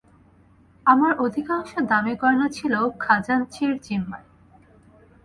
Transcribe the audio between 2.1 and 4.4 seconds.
গয়না ছিল খাজাঞ্চির জিম্মায়।